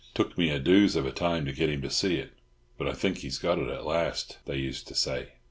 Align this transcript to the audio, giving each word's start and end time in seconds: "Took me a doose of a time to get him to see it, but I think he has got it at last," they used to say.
"Took 0.15 0.35
me 0.35 0.49
a 0.49 0.57
doose 0.59 0.95
of 0.95 1.05
a 1.05 1.11
time 1.11 1.45
to 1.45 1.53
get 1.53 1.69
him 1.69 1.83
to 1.83 1.89
see 1.91 2.15
it, 2.15 2.31
but 2.75 2.87
I 2.87 2.93
think 2.93 3.19
he 3.19 3.27
has 3.27 3.37
got 3.37 3.59
it 3.59 3.69
at 3.69 3.85
last," 3.85 4.39
they 4.47 4.57
used 4.57 4.87
to 4.87 4.95
say. 4.95 5.33